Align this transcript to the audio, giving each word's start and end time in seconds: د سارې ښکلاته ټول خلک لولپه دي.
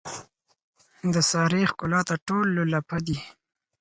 د 1.13 1.15
سارې 1.31 1.61
ښکلاته 1.71 2.15
ټول 2.27 2.47
خلک 2.49 2.53
لولپه 2.55 2.97
دي. 3.05 3.17